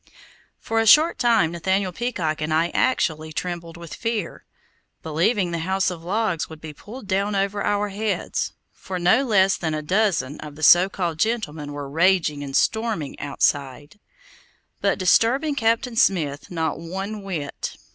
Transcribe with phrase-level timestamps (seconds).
[0.59, 4.45] For a short time Nathaniel Peacock and I actually trembled with fear,
[5.03, 9.57] believing the house of logs would be pulled down over our heads, for no less
[9.57, 13.99] than a dozen of the so called gentlemen were raging and storming outside;
[14.81, 17.77] but disturbing Captain Smith not one whit.